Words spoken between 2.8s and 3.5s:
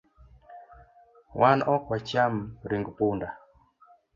punda